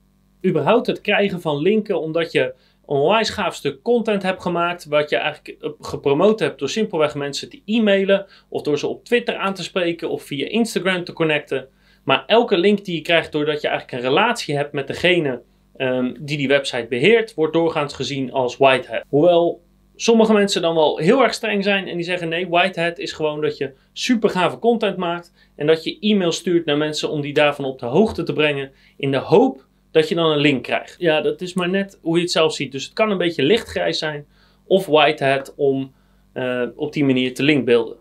Überhaupt 0.45 0.87
het 0.87 1.01
krijgen 1.01 1.41
van 1.41 1.57
linken 1.57 2.01
omdat 2.01 2.31
je 2.31 2.53
onwijs 2.91 3.29
gaaf 3.29 3.55
stuk 3.55 3.81
content 3.81 4.23
hebt 4.23 4.41
gemaakt. 4.41 4.85
Wat 4.85 5.09
je 5.09 5.15
eigenlijk 5.15 5.73
gepromoot 5.79 6.39
hebt 6.39 6.59
door 6.59 6.69
simpelweg 6.69 7.15
mensen 7.15 7.49
te 7.49 7.61
e-mailen. 7.65 8.25
Of 8.49 8.61
door 8.61 8.79
ze 8.79 8.87
op 8.87 9.05
Twitter 9.05 9.35
aan 9.35 9.53
te 9.53 9.63
spreken 9.63 10.09
of 10.09 10.23
via 10.23 10.47
Instagram 10.47 11.03
te 11.03 11.13
connecten. 11.13 11.67
Maar 12.03 12.23
elke 12.27 12.57
link 12.57 12.85
die 12.85 12.95
je 12.95 13.01
krijgt 13.01 13.31
doordat 13.31 13.61
je 13.61 13.67
eigenlijk 13.67 13.97
een 13.97 14.09
relatie 14.09 14.55
hebt 14.55 14.73
met 14.73 14.87
degene 14.87 15.41
um, 15.77 16.15
die 16.19 16.37
die 16.37 16.47
website 16.47 16.87
beheert, 16.89 17.33
wordt 17.33 17.53
doorgaans 17.53 17.93
gezien 17.93 18.31
als 18.31 18.57
whitehead. 18.57 19.03
Hoewel 19.09 19.61
sommige 19.95 20.33
mensen 20.33 20.61
dan 20.61 20.75
wel 20.75 20.97
heel 20.97 21.23
erg 21.23 21.33
streng 21.33 21.63
zijn 21.63 21.87
en 21.87 21.95
die 21.95 22.05
zeggen 22.05 22.29
nee, 22.29 22.47
whitehead 22.47 22.97
is 22.97 23.11
gewoon 23.11 23.41
dat 23.41 23.57
je 23.57 23.73
super 23.93 24.29
gave 24.29 24.59
content 24.59 24.97
maakt 24.97 25.33
en 25.55 25.67
dat 25.67 25.83
je 25.83 25.99
e-mail 25.99 26.31
stuurt 26.31 26.65
naar 26.65 26.77
mensen 26.77 27.09
om 27.09 27.21
die 27.21 27.33
daarvan 27.33 27.65
op 27.65 27.79
de 27.79 27.85
hoogte 27.85 28.23
te 28.23 28.33
brengen 28.33 28.71
in 28.97 29.11
de 29.11 29.17
hoop 29.17 29.69
dat 29.91 30.09
je 30.09 30.15
dan 30.15 30.31
een 30.31 30.37
link 30.37 30.63
krijgt. 30.63 30.95
Ja, 30.99 31.21
dat 31.21 31.41
is 31.41 31.53
maar 31.53 31.69
net 31.69 31.99
hoe 32.01 32.15
je 32.15 32.21
het 32.21 32.31
zelf 32.31 32.53
ziet. 32.53 32.71
Dus 32.71 32.83
het 32.83 32.93
kan 32.93 33.11
een 33.11 33.17
beetje 33.17 33.43
lichtgrijs 33.43 33.99
zijn 33.99 34.25
of 34.65 34.85
whitehead 34.85 35.53
om 35.55 35.93
uh, 36.33 36.63
op 36.75 36.93
die 36.93 37.05
manier 37.05 37.33
te 37.33 37.43
linkbeelden. 37.43 37.97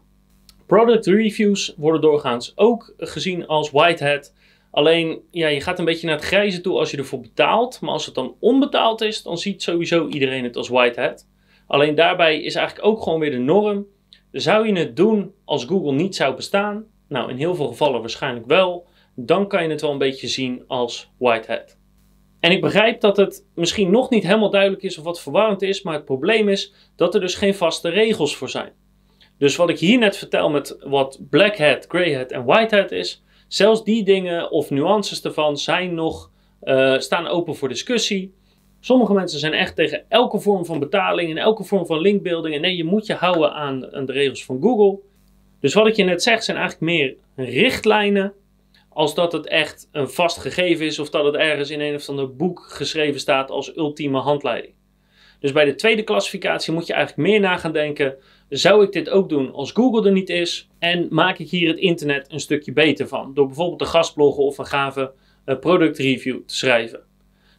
Product 0.66 1.06
reviews 1.06 1.75
worden 1.76 2.00
doorgaans 2.00 2.52
ook 2.56 2.94
gezien 2.99 3.47
als 3.47 3.70
whitehead. 3.70 4.35
Alleen, 4.70 5.20
ja, 5.30 5.49
je 5.49 5.61
gaat 5.61 5.78
een 5.78 5.85
beetje 5.85 6.06
naar 6.06 6.16
het 6.16 6.25
grijze 6.25 6.61
toe 6.61 6.78
als 6.78 6.90
je 6.90 6.97
ervoor 6.97 7.20
betaalt. 7.20 7.80
Maar 7.80 7.90
als 7.90 8.06
het 8.06 8.14
dan 8.14 8.35
onbetaald 8.40 9.00
is, 9.00 9.23
dan 9.23 9.38
ziet 9.38 9.62
sowieso 9.62 10.09
iedereen 10.09 10.44
het 10.44 10.56
als 10.56 10.68
whitehead. 10.68 11.28
Alleen 11.66 11.94
daarbij 11.94 12.40
is 12.40 12.54
eigenlijk 12.54 12.87
ook 12.87 13.02
gewoon 13.02 13.20
weer 13.20 13.30
de 13.30 13.38
norm. 13.38 13.87
Zou 14.32 14.66
je 14.66 14.78
het 14.78 14.97
doen 14.97 15.32
als 15.44 15.64
Google 15.64 15.92
niet 15.92 16.16
zou 16.16 16.35
bestaan? 16.35 16.85
Nou, 17.09 17.30
in 17.30 17.37
heel 17.37 17.54
veel 17.54 17.68
gevallen 17.68 18.00
waarschijnlijk 18.00 18.47
wel. 18.47 18.87
Dan 19.14 19.49
kan 19.49 19.62
je 19.62 19.68
het 19.68 19.80
wel 19.80 19.90
een 19.90 19.99
beetje 19.99 20.28
zien 20.28 20.64
als 20.66 21.11
whitehead. 21.18 21.78
En 22.40 22.52
ik 22.52 22.61
begrijp 22.61 23.00
dat 23.00 23.16
het 23.16 23.47
misschien 23.54 23.90
nog 23.90 24.11
niet 24.11 24.23
helemaal 24.23 24.50
duidelijk 24.50 24.82
is 24.82 24.99
of 24.99 25.04
wat 25.04 25.20
verwarrend 25.20 25.62
is, 25.62 25.82
maar 25.82 25.94
het 25.94 26.04
probleem 26.04 26.49
is 26.49 26.73
dat 26.97 27.14
er 27.14 27.20
dus 27.20 27.35
geen 27.35 27.54
vaste 27.54 27.88
regels 27.88 28.37
voor 28.37 28.49
zijn. 28.49 28.73
Dus 29.38 29.56
wat 29.56 29.68
ik 29.68 29.78
hier 29.78 29.99
net 29.99 30.16
vertel 30.16 30.50
met 30.50 30.76
wat 30.80 31.20
black 31.30 31.56
hat, 31.59 31.85
grey 31.88 32.14
hat 32.14 32.30
en 32.30 32.44
white 32.44 32.76
hat 32.76 32.90
is, 32.90 33.23
zelfs 33.49 33.85
die 33.85 34.04
dingen 34.04 34.50
of 34.50 34.70
nuances 34.70 35.23
ervan 35.23 35.59
zijn 35.59 35.94
nog, 35.94 36.30
uh, 36.62 36.99
staan 36.99 37.26
open 37.26 37.56
voor 37.56 37.68
discussie. 37.68 38.35
Sommige 38.80 39.12
mensen 39.12 39.38
zijn 39.38 39.52
echt 39.52 39.76
tegen 39.76 40.04
elke 40.09 40.40
vorm 40.40 40.64
van 40.64 40.78
betaling 40.78 41.30
en 41.30 41.37
elke 41.37 41.64
vorm 41.64 41.87
van 41.87 42.00
linkbuilding. 42.00 42.54
En 42.54 42.61
nee, 42.61 42.76
je 42.76 42.85
moet 42.85 43.06
je 43.06 43.14
houden 43.14 43.52
aan 43.52 43.80
de 43.80 44.12
regels 44.12 44.44
van 44.44 44.62
Google. 44.62 44.99
Dus 45.61 45.75
wat 45.75 45.87
ik 45.87 45.97
je 45.97 46.04
net 46.04 46.23
zeg 46.23 46.42
zijn 46.42 46.56
eigenlijk 46.56 46.92
meer 46.92 47.16
richtlijnen 47.47 48.32
als 49.00 49.14
dat 49.14 49.33
het 49.33 49.47
echt 49.47 49.88
een 49.92 50.09
vast 50.09 50.38
gegeven 50.38 50.87
is 50.87 50.99
of 50.99 51.11
dat 51.11 51.25
het 51.25 51.35
ergens 51.35 51.71
in 51.71 51.80
een 51.80 51.95
of 51.95 52.09
ander 52.09 52.37
boek 52.37 52.66
geschreven 52.69 53.21
staat 53.21 53.50
als 53.50 53.76
ultieme 53.76 54.19
handleiding. 54.19 54.75
Dus 55.38 55.52
bij 55.52 55.64
de 55.64 55.75
tweede 55.75 56.02
klassificatie 56.02 56.73
moet 56.73 56.87
je 56.87 56.92
eigenlijk 56.92 57.28
meer 57.28 57.40
na 57.40 57.57
gaan 57.57 57.73
denken. 57.73 58.14
Zou 58.49 58.85
ik 58.85 58.92
dit 58.92 59.11
ook 59.11 59.28
doen 59.28 59.52
als 59.52 59.73
Google 59.73 60.07
er 60.07 60.12
niet 60.12 60.28
is? 60.28 60.69
En 60.78 61.07
maak 61.11 61.38
ik 61.38 61.50
hier 61.50 61.69
het 61.69 61.78
internet 61.78 62.33
een 62.33 62.40
stukje 62.40 62.73
beter 62.73 63.09
van? 63.09 63.35
Door 63.35 63.47
bijvoorbeeld 63.47 63.80
een 63.80 63.87
gastbloggen 63.87 64.45
of 64.45 64.59
een 64.59 64.66
gave 64.66 65.12
uh, 65.47 65.59
product 65.59 65.99
review 65.99 66.38
te 66.47 66.57
schrijven. 66.57 67.00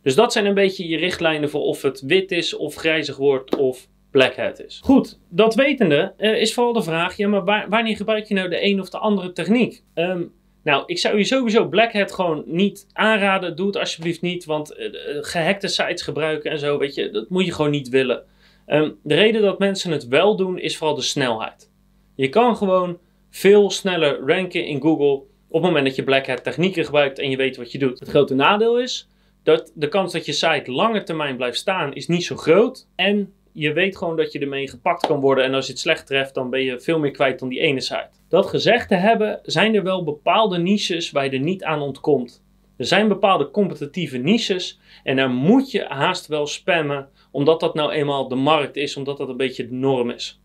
Dus 0.02 0.16
dat 0.16 0.32
zijn 0.32 0.46
een 0.46 0.54
beetje 0.54 0.88
je 0.88 0.98
richtlijnen 0.98 1.50
voor 1.50 1.62
of 1.62 1.82
het 1.82 2.02
wit 2.02 2.32
is 2.32 2.56
of 2.56 2.76
grijzig 2.76 3.18
wordt 3.18 3.56
of 3.56 3.88
black 4.12 4.36
is. 4.36 4.80
Goed, 4.84 5.20
dat 5.30 5.56
wetende 5.56 6.14
uh, 6.18 6.42
is 6.42 6.54
vooral 6.54 6.74
de 6.74 6.84
vraag, 6.84 7.18
ja 7.18 7.28
maar 7.28 7.70
wanneer 7.70 7.96
gebruik 7.96 8.26
je 8.26 8.34
nou 8.34 8.50
de 8.50 8.66
een 8.66 8.80
of 8.80 8.90
de 8.90 8.98
andere 8.98 9.32
techniek? 9.32 9.84
Um, 9.96 10.32
nou, 10.64 10.84
ik 10.86 10.98
zou 10.98 11.18
je 11.18 11.24
sowieso 11.24 11.68
Black 11.68 11.94
Hat 11.94 12.12
gewoon 12.12 12.44
niet 12.46 12.88
aanraden. 12.94 13.56
Doe 13.56 13.68
het 13.68 13.78
alsjeblieft 13.78 14.22
niet, 14.22 14.46
want 14.46 14.78
uh, 14.78 14.88
gehackte 15.22 15.68
sites 15.68 16.02
gebruiken 16.02 16.52
en 16.52 16.60
zo, 16.60 16.78
weet 16.78 16.96
je, 16.96 17.10
dat 17.10 17.30
moet 17.30 17.46
je 17.46 17.54
gewoon 17.54 17.72
niet 17.72 17.90
willen. 17.90 18.24
Um, 18.68 18.98
de 19.04 19.16
reden 19.16 19.42
dat 19.42 19.60
mensen 19.60 19.92
het 19.92 20.08
wel 20.08 20.36
doen 20.36 20.60
is 20.60 20.78
vooral 20.78 20.96
de 20.96 21.02
snelheid. 21.02 21.72
Je 22.16 22.30
kan 22.30 22.58
gewoon 22.58 23.00
veel 23.30 23.70
sneller 23.70 24.20
ranken 24.26 24.66
in 24.66 24.82
Google 24.82 25.24
op 25.48 25.62
het 25.62 25.62
moment 25.62 25.86
dat 25.86 25.96
je 25.96 26.04
Black 26.04 26.28
Hat 26.28 26.44
technieken 26.44 26.86
gebruikt 26.86 27.20
en 27.20 27.30
je 27.30 27.38
weet 27.38 27.58
wat 27.58 27.72
je 27.72 27.78
doet. 27.78 28.00
Het 28.00 28.10
grote 28.10 28.36
nadeel 28.36 28.80
is 28.80 29.08
dat 29.44 29.72
de 29.76 29.88
kans 29.88 30.14
dat 30.14 30.26
je 30.26 30.32
site 30.32 30.72
lange 30.72 31.04
termijn 31.04 31.36
blijft 31.36 31.58
staan 31.58 31.94
is 31.94 32.08
niet 32.08 32.24
zo 32.24 32.36
groot. 32.36 32.88
En 32.96 33.34
je 33.54 33.74
weet 33.74 33.98
gewoon 33.98 34.16
dat 34.16 34.32
je 34.32 34.40
ermee 34.40 34.70
gepakt 34.70 35.08
kan 35.08 35.20
worden. 35.20 35.44
En 35.44 35.54
als 35.54 35.66
je 35.66 35.72
het 35.72 35.82
slecht 35.82 36.08
treft, 36.08 36.34
dan 36.34 36.50
ben 36.50 36.64
je 36.64 36.80
veel 36.80 37.00
meer 37.00 37.12
kwijt 37.12 37.40
dan 37.40 37.50
die 37.50 37.60
ene 37.60 37.82
site. 37.82 38.10
Dat 38.30 38.46
gezegd 38.46 38.88
te 38.88 38.96
hebben, 38.96 39.40
zijn 39.44 39.76
er 39.76 39.84
wel 39.84 40.04
bepaalde 40.04 40.58
niches 40.58 41.12
waar 41.12 41.24
je 41.26 41.32
er 41.32 41.40
niet 41.40 41.64
aan 41.64 41.82
ontkomt. 41.82 42.44
Er 42.78 42.86
zijn 42.86 43.08
bepaalde 43.08 43.52
competitieve 43.52 44.18
niches 44.18 44.80
en 45.04 45.16
daar 45.16 45.30
moet 45.30 45.72
je 45.72 45.86
haast 45.86 46.28
wel 46.28 46.48
spammen, 46.48 47.10
omdat 47.32 47.60
dat 47.60 47.74
nou 47.74 47.92
eenmaal 47.92 48.28
de 48.28 48.36
markt 48.36 48.76
is, 48.76 48.98
omdat 48.98 49.18
dat 49.18 49.30
een 49.30 49.38
beetje 49.38 49.68
de 49.68 49.74
norm 49.74 50.10
is. 50.10 50.42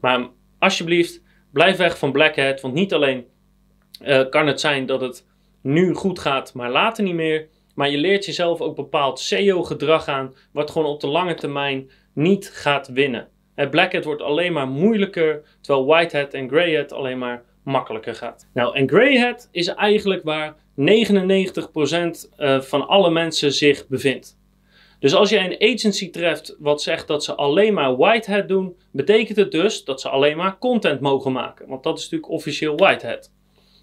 Maar 0.00 0.28
alsjeblieft, 0.58 1.22
blijf 1.52 1.76
weg 1.76 1.98
van 1.98 2.12
Black 2.12 2.36
Hat, 2.36 2.60
want 2.60 2.74
niet 2.74 2.94
alleen 2.94 3.24
uh, 4.02 4.28
kan 4.28 4.46
het 4.46 4.60
zijn 4.60 4.86
dat 4.86 5.00
het 5.00 5.26
nu 5.62 5.94
goed 5.94 6.18
gaat, 6.18 6.54
maar 6.54 6.70
later 6.70 7.04
niet 7.04 7.14
meer. 7.14 7.48
Maar 7.74 7.90
je 7.90 7.98
leert 7.98 8.24
jezelf 8.24 8.60
ook 8.60 8.76
bepaald 8.76 9.20
SEO-gedrag 9.20 10.08
aan, 10.08 10.34
wat 10.52 10.70
gewoon 10.70 10.88
op 10.88 11.00
de 11.00 11.06
lange 11.06 11.34
termijn 11.34 11.90
niet 12.12 12.50
gaat 12.50 12.88
winnen. 12.88 13.28
Black 13.70 13.92
Hat 13.92 14.04
wordt 14.04 14.22
alleen 14.22 14.52
maar 14.52 14.68
moeilijker, 14.68 15.42
terwijl 15.60 15.86
White 15.86 16.16
Hat 16.16 16.34
en 16.34 16.48
Grey 16.48 16.76
Hat 16.76 16.92
alleen 16.92 17.18
maar 17.18 17.42
makkelijker 17.64 18.14
gaat. 18.14 18.48
Nou, 18.54 18.76
en 18.76 18.88
Grey 18.88 19.18
Hat 19.18 19.48
is 19.52 19.66
eigenlijk 19.66 20.22
waar 20.22 20.54
99% 20.76 20.82
eh, 22.36 22.60
van 22.60 22.88
alle 22.88 23.10
mensen 23.10 23.52
zich 23.52 23.88
bevindt. 23.88 24.38
Dus 24.98 25.14
als 25.14 25.30
je 25.30 25.38
een 25.38 25.72
agency 25.74 26.10
treft 26.10 26.56
wat 26.58 26.82
zegt 26.82 27.06
dat 27.06 27.24
ze 27.24 27.34
alleen 27.34 27.74
maar 27.74 27.96
White 27.96 28.30
Hat 28.30 28.48
doen, 28.48 28.76
betekent 28.92 29.36
het 29.36 29.50
dus 29.50 29.84
dat 29.84 30.00
ze 30.00 30.08
alleen 30.08 30.36
maar 30.36 30.58
content 30.58 31.00
mogen 31.00 31.32
maken. 31.32 31.68
Want 31.68 31.82
dat 31.82 31.98
is 31.98 32.02
natuurlijk 32.02 32.32
officieel 32.32 32.76
White 32.76 33.06
Hat. 33.06 33.32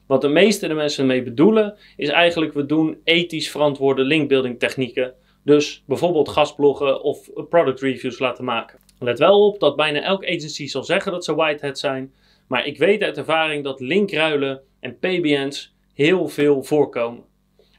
Wat 0.08 0.22
de 0.22 0.28
meeste 0.28 0.68
de 0.68 0.74
mensen 0.74 1.02
ermee 1.02 1.24
bedoelen, 1.24 1.78
is 1.96 2.10
eigenlijk 2.10 2.54
we 2.54 2.66
doen 2.66 2.98
ethisch 3.04 3.50
verantwoorde 3.50 4.04
linkbuilding 4.04 4.60
technieken. 4.60 5.14
Dus 5.48 5.84
bijvoorbeeld 5.86 6.30
gastbloggen 6.30 7.02
of 7.02 7.30
product 7.50 7.82
reviews 7.82 8.20
laten 8.20 8.44
maken. 8.44 8.80
Let 9.00 9.20
wel 9.20 9.46
op 9.46 9.60
dat 9.60 9.76
bijna 9.76 10.02
elke 10.02 10.26
agency 10.26 10.68
zal 10.68 10.84
zeggen 10.84 11.12
dat 11.12 11.26
ze 11.26 11.36
whitehead 11.36 11.80
zijn. 11.80 12.14
Maar 12.48 12.66
ik 12.66 12.78
weet 12.78 13.02
uit 13.04 13.18
ervaring 13.18 13.64
dat 13.64 13.80
linkruilen 13.80 14.62
en 14.80 14.98
PBN's 14.98 15.76
heel 15.94 16.28
veel 16.28 16.64
voorkomen. 16.64 17.24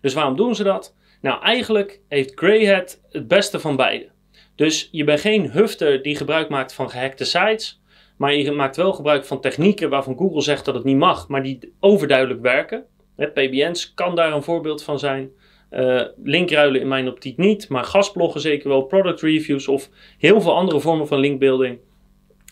Dus 0.01 0.15
waarom 0.15 0.37
doen 0.37 0.55
ze 0.55 0.63
dat? 0.63 0.95
Nou, 1.21 1.43
eigenlijk 1.43 2.01
heeft 2.09 2.33
Greyhat 2.35 3.01
het 3.11 3.29
beste 3.29 3.61
van 3.61 3.77
beide. 3.77 4.09
Dus 4.55 4.89
je 4.93 5.05
bent 5.05 5.21
geen 5.21 5.51
hufter 5.51 6.03
die 6.03 6.17
gebruik 6.17 6.49
maakt 6.49 6.75
van 6.75 6.91
gehackte 6.91 7.25
sites. 7.25 7.81
Maar 8.17 8.35
je 8.35 8.51
maakt 8.51 8.77
wel 8.77 8.93
gebruik 8.93 9.25
van 9.25 9.41
technieken 9.41 9.91
waarvan 9.91 10.17
Google 10.17 10.43
zegt 10.43 10.65
dat 10.65 10.75
het 10.75 10.85
niet 10.85 10.97
mag, 10.97 11.29
maar 11.29 11.43
die 11.43 11.73
overduidelijk 11.81 12.41
werken. 12.41 12.85
PBN's 13.17 13.95
kan 13.95 14.15
daar 14.15 14.33
een 14.33 14.43
voorbeeld 14.43 14.83
van 14.83 14.99
zijn. 14.99 15.31
Uh, 15.71 16.03
linkruilen 16.23 16.81
in 16.81 16.89
mijn 16.89 17.09
optiek 17.09 17.37
niet, 17.37 17.69
maar 17.69 17.85
gastbloggen 17.85 18.41
zeker 18.41 18.69
wel, 18.69 18.83
product 18.83 19.21
reviews 19.21 19.69
of 19.69 19.89
heel 20.19 20.41
veel 20.41 20.55
andere 20.55 20.81
vormen 20.81 21.07
van 21.07 21.19
linkbuilding. 21.19 21.79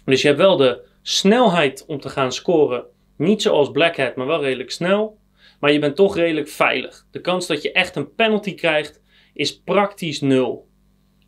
Dus 0.05 0.23
je 0.23 0.27
hebt 0.27 0.41
wel 0.41 0.57
de 0.57 0.81
snelheid 1.03 1.85
om 1.87 2.01
te 2.01 2.09
gaan 2.09 2.33
scoren. 2.33 2.85
Niet 3.17 3.43
zoals 3.43 3.71
Black 3.71 3.97
Hat, 3.97 4.17
maar 4.17 4.27
wel 4.27 4.43
redelijk 4.43 4.71
snel. 4.71 5.19
Maar 5.61 5.73
je 5.73 5.79
bent 5.79 5.97
toch 5.97 6.17
redelijk 6.17 6.49
veilig. 6.49 7.07
De 7.11 7.21
kans 7.21 7.47
dat 7.47 7.63
je 7.63 7.73
echt 7.73 7.97
een 7.97 8.15
penalty 8.15 8.55
krijgt 8.55 9.03
is 9.35 9.61
praktisch 9.61 10.21
nul. 10.21 10.69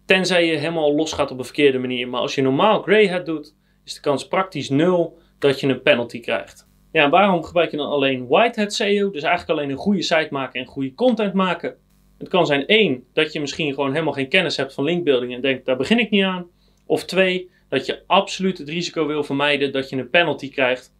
Tenzij 0.07 0.47
je 0.47 0.57
helemaal 0.57 0.95
los 0.95 1.13
gaat 1.13 1.31
op 1.31 1.39
een 1.39 1.45
verkeerde 1.45 1.79
manier. 1.79 2.09
Maar 2.09 2.21
als 2.21 2.35
je 2.35 2.43
normaal 2.43 2.83
Grey 2.83 3.09
Hat 3.09 3.27
doet, 3.27 3.57
is 3.85 3.95
de 3.95 4.01
kans 4.01 4.29
praktisch 4.29 4.69
nul 4.69 5.19
dat 5.39 5.61
je 5.61 5.67
een 5.67 5.83
penalty 5.83 6.21
krijgt. 6.21 6.68
Ja, 6.93 7.09
waarom 7.09 7.43
gebruik 7.45 7.71
je 7.71 7.77
dan 7.77 7.89
alleen 7.89 8.27
Whitehead 8.27 8.73
SEO? 8.73 9.11
Dus 9.11 9.23
eigenlijk 9.23 9.59
alleen 9.59 9.71
een 9.71 9.77
goede 9.77 10.03
site 10.03 10.29
maken 10.31 10.61
en 10.61 10.67
goede 10.67 10.95
content 10.95 11.33
maken. 11.35 11.77
Het 12.19 12.29
kan 12.29 12.47
zijn 12.47 12.67
één, 12.67 13.05
dat 13.13 13.33
je 13.33 13.41
misschien 13.41 13.75
gewoon 13.75 13.93
helemaal 13.93 14.13
geen 14.13 14.29
kennis 14.29 14.57
hebt 14.57 14.75
van 14.75 14.85
linkbuilding 14.85 15.35
en 15.35 15.41
denkt, 15.41 15.67
daar 15.67 15.77
begin 15.77 15.99
ik 15.99 16.11
niet 16.11 16.25
aan. 16.25 16.47
Of 16.87 17.05
twee, 17.05 17.51
dat 17.69 17.87
je 17.87 18.03
absoluut 18.07 18.59
het 18.59 18.69
risico 18.69 19.07
wil 19.07 19.25
vermijden 19.25 19.73
dat 19.73 19.89
je 19.89 19.97
een 19.97 20.11
penalty 20.11 20.51
krijgt. 20.51 20.95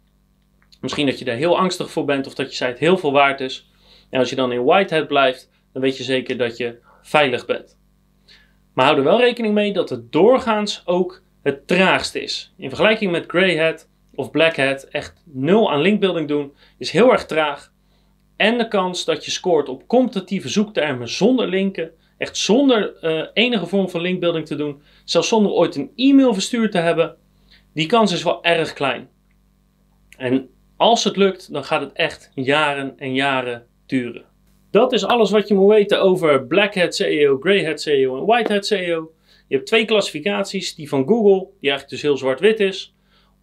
Misschien 0.81 1.05
dat 1.05 1.19
je 1.19 1.25
daar 1.25 1.35
heel 1.35 1.57
angstig 1.57 1.91
voor 1.91 2.05
bent 2.05 2.27
of 2.27 2.33
dat 2.33 2.49
je 2.49 2.65
site 2.65 2.79
heel 2.79 2.97
veel 2.97 3.11
waard 3.11 3.41
is. 3.41 3.69
En 4.09 4.19
als 4.19 4.29
je 4.29 4.35
dan 4.35 4.51
in 4.51 4.63
Whitehead 4.63 5.07
blijft, 5.07 5.49
dan 5.73 5.81
weet 5.81 5.97
je 5.97 6.03
zeker 6.03 6.37
dat 6.37 6.57
je 6.57 6.79
veilig 7.01 7.45
bent. 7.45 7.77
Maar 8.73 8.85
hou 8.85 8.97
er 8.97 9.03
wel 9.03 9.19
rekening 9.19 9.53
mee 9.53 9.73
dat 9.73 9.89
het 9.89 10.11
doorgaans 10.11 10.81
ook 10.85 11.21
het 11.41 11.67
traagst 11.67 12.15
is. 12.15 12.53
In 12.57 12.69
vergelijking 12.69 13.11
met 13.11 13.25
Greyhead 13.27 13.89
of 14.19 14.31
Black 14.31 14.55
Hat 14.55 14.83
echt 14.83 15.23
nul 15.25 15.71
aan 15.71 15.81
linkbuilding 15.81 16.27
doen, 16.27 16.53
is 16.77 16.91
heel 16.91 17.11
erg 17.11 17.25
traag. 17.25 17.71
En 18.35 18.57
de 18.57 18.67
kans 18.67 19.05
dat 19.05 19.25
je 19.25 19.31
scoort 19.31 19.69
op 19.69 19.87
competitieve 19.87 20.49
zoektermen 20.49 21.09
zonder 21.09 21.47
linken, 21.47 21.91
echt 22.17 22.37
zonder 22.37 23.03
uh, 23.03 23.25
enige 23.33 23.65
vorm 23.65 23.89
van 23.89 24.01
linkbuilding 24.01 24.45
te 24.45 24.55
doen, 24.55 24.81
zelfs 25.03 25.27
zonder 25.27 25.51
ooit 25.51 25.75
een 25.75 25.91
e-mail 25.95 26.33
verstuurd 26.33 26.71
te 26.71 26.77
hebben, 26.77 27.15
die 27.73 27.85
kans 27.85 28.11
is 28.11 28.23
wel 28.23 28.43
erg 28.43 28.73
klein. 28.73 29.09
En 30.17 30.49
als 30.77 31.03
het 31.03 31.15
lukt, 31.15 31.53
dan 31.53 31.63
gaat 31.63 31.81
het 31.81 31.93
echt 31.93 32.31
jaren 32.35 32.93
en 32.97 33.13
jaren 33.13 33.65
duren. 33.85 34.25
Dat 34.71 34.93
is 34.93 35.05
alles 35.05 35.31
wat 35.31 35.47
je 35.47 35.53
moet 35.53 35.73
weten 35.73 36.01
over 36.01 36.47
Black 36.47 36.75
Hat 36.75 36.95
SEO, 36.95 37.37
Grey 37.39 37.65
Hat 37.65 37.81
SEO 37.81 38.17
en 38.17 38.25
White 38.25 38.53
Hat 38.53 38.65
SEO. 38.65 39.11
Je 39.47 39.55
hebt 39.55 39.67
twee 39.67 39.85
klassificaties, 39.85 40.75
die 40.75 40.89
van 40.89 41.07
Google, 41.07 41.47
die 41.59 41.69
eigenlijk 41.69 41.89
dus 41.89 42.01
heel 42.01 42.17
zwart-wit 42.17 42.59
is, 42.59 42.93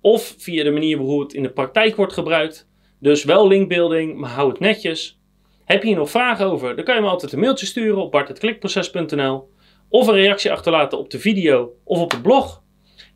of 0.06 0.34
via 0.38 0.64
de 0.64 0.70
manier 0.70 0.96
waarop 0.96 1.20
het 1.20 1.32
in 1.32 1.42
de 1.42 1.52
praktijk 1.52 1.96
wordt 1.96 2.12
gebruikt. 2.12 2.68
Dus 3.00 3.25
wel 3.25 3.48
linkbuilding, 3.48 4.18
maar 4.18 4.30
hou 4.30 4.48
het 4.48 4.60
netjes. 4.60 5.20
Heb 5.64 5.82
je 5.82 5.88
hier 5.88 5.96
nog 5.96 6.10
vragen 6.10 6.46
over? 6.46 6.76
Dan 6.76 6.84
kan 6.84 6.94
je 6.94 7.00
me 7.00 7.08
altijd 7.08 7.32
een 7.32 7.40
mailtje 7.40 7.66
sturen 7.66 8.02
op 8.02 8.10
bart.klikproces.nl 8.10 9.50
of 9.88 10.06
een 10.06 10.14
reactie 10.14 10.52
achterlaten 10.52 10.98
op 10.98 11.10
de 11.10 11.18
video 11.18 11.72
of 11.84 12.00
op 12.00 12.10
het 12.10 12.22
blog. 12.22 12.62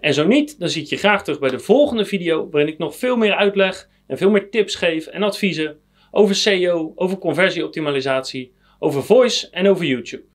En 0.00 0.14
zo 0.14 0.26
niet, 0.26 0.58
dan 0.58 0.68
zie 0.68 0.82
ik 0.82 0.88
je 0.88 0.96
graag 0.96 1.24
terug 1.24 1.40
bij 1.40 1.50
de 1.50 1.58
volgende 1.58 2.04
video 2.04 2.48
waarin 2.50 2.72
ik 2.72 2.78
nog 2.78 2.96
veel 2.96 3.16
meer 3.16 3.34
uitleg 3.34 3.88
en 4.06 4.18
veel 4.18 4.30
meer 4.30 4.50
tips 4.50 4.74
geef 4.74 5.06
en 5.06 5.22
adviezen 5.22 5.78
over 6.10 6.34
SEO, 6.34 6.92
over 6.94 7.18
conversieoptimalisatie, 7.18 8.52
over 8.78 9.02
voice 9.02 9.50
en 9.50 9.68
over 9.68 9.84
YouTube. 9.84 10.24